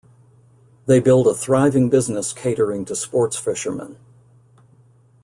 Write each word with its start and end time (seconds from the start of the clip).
They 0.87 0.99
build 0.99 1.27
a 1.27 1.33
thriving 1.35 1.91
business 1.91 2.33
catering 2.33 2.85
to 2.85 2.95
sports 2.95 3.37
fishermen. 3.37 3.97